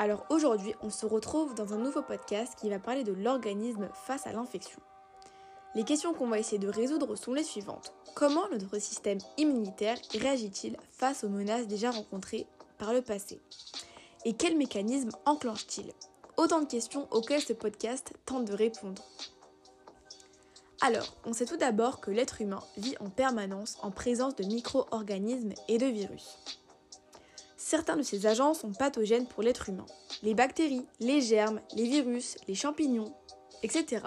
[0.00, 4.28] Alors aujourd'hui, on se retrouve dans un nouveau podcast qui va parler de l'organisme face
[4.28, 4.78] à l'infection.
[5.74, 7.92] Les questions qu'on va essayer de résoudre sont les suivantes.
[8.14, 12.46] Comment notre système immunitaire réagit-il face aux menaces déjà rencontrées
[12.78, 13.40] par le passé?
[14.24, 15.92] Et quels mécanismes enclenche-t-il?
[16.36, 19.02] Autant de questions auxquelles ce podcast tente de répondre.
[20.80, 25.54] Alors, on sait tout d'abord que l'être humain vit en permanence en présence de micro-organismes
[25.66, 26.38] et de virus.
[27.68, 29.84] Certains de ces agents sont pathogènes pour l'être humain.
[30.22, 33.12] Les bactéries, les germes, les virus, les champignons,
[33.62, 34.06] etc.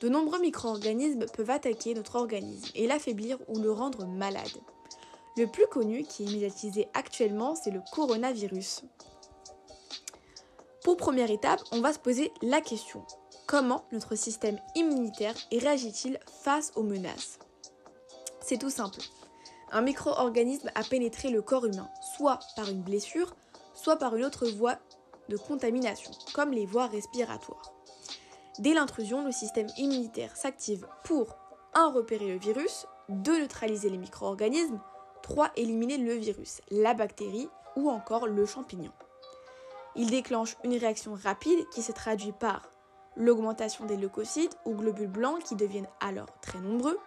[0.00, 4.60] De nombreux micro-organismes peuvent attaquer notre organisme et l'affaiblir ou le rendre malade.
[5.36, 8.84] Le plus connu qui est médiatisé actuellement, c'est le coronavirus.
[10.84, 13.04] Pour première étape, on va se poser la question
[13.48, 17.40] Comment notre système immunitaire réagit-il face aux menaces?
[18.40, 19.00] C'est tout simple.
[19.74, 23.34] Un micro-organisme a pénétré le corps humain, soit par une blessure,
[23.74, 24.76] soit par une autre voie
[25.28, 27.72] de contamination, comme les voies respiratoires.
[28.60, 31.36] Dès l'intrusion, le système immunitaire s'active pour
[31.74, 31.90] 1.
[31.90, 33.40] repérer le virus, 2.
[33.40, 34.78] neutraliser les micro-organismes,
[35.24, 35.50] 3.
[35.56, 38.92] éliminer le virus, la bactérie ou encore le champignon.
[39.96, 42.70] Il déclenche une réaction rapide qui se traduit par
[43.16, 47.00] l'augmentation des leucocytes ou globules blancs qui deviennent alors très nombreux,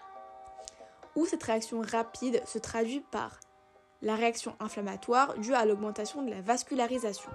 [1.18, 3.40] ou cette réaction rapide se traduit par
[4.04, 7.32] la réaction inflammatoire due à l'augmentation de la vascularisation.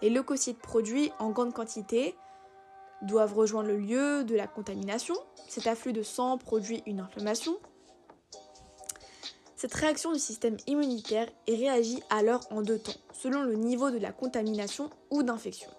[0.00, 2.16] Les leucocytes produits en grande quantité
[3.02, 5.16] doivent rejoindre le lieu de la contamination.
[5.48, 7.56] Cet afflux de sang produit une inflammation.
[9.56, 13.98] Cette réaction du système immunitaire est réagit alors en deux temps, selon le niveau de
[13.98, 15.70] la contamination ou d'infection,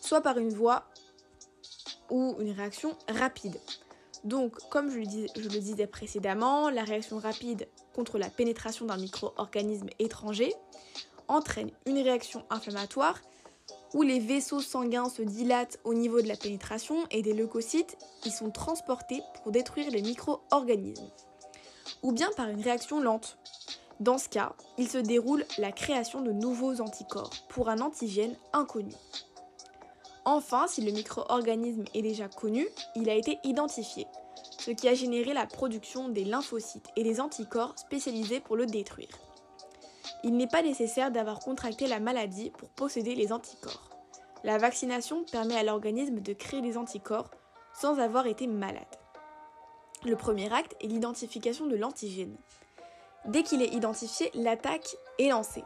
[0.00, 0.84] soit par une voie
[2.10, 3.58] ou une réaction rapide.
[4.26, 10.52] Donc, comme je le, disais précédemment, la réaction rapide contre la pénétration d'un micro-organisme étranger
[11.28, 13.20] entraîne une réaction inflammatoire
[13.94, 18.30] où les vaisseaux sanguins se dilatent au niveau de la pénétration et des leucocytes y
[18.32, 21.08] sont transportés pour détruire les micro-organismes.
[22.02, 23.38] Ou bien par une réaction lente.
[24.00, 28.92] Dans ce cas, il se déroule la création de nouveaux anticorps pour un antigène inconnu.
[30.28, 32.66] Enfin, si le micro-organisme est déjà connu,
[32.96, 34.08] il a été identifié,
[34.58, 39.16] ce qui a généré la production des lymphocytes et des anticorps spécialisés pour le détruire.
[40.24, 43.88] Il n'est pas nécessaire d'avoir contracté la maladie pour posséder les anticorps.
[44.42, 47.30] La vaccination permet à l'organisme de créer des anticorps
[47.72, 48.82] sans avoir été malade.
[50.04, 52.36] Le premier acte est l'identification de l'antigène.
[53.26, 55.64] Dès qu'il est identifié, l'attaque est lancée.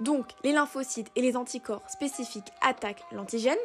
[0.00, 3.58] Donc, les lymphocytes et les anticorps spécifiques attaquent l'antigène.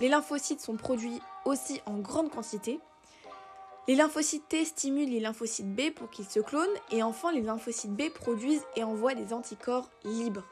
[0.00, 2.78] Les lymphocytes sont produits aussi en grande quantité.
[3.88, 6.68] Les lymphocytes T stimulent les lymphocytes B pour qu'ils se clonent.
[6.92, 10.44] Et enfin, les lymphocytes B produisent et envoient des anticorps libres.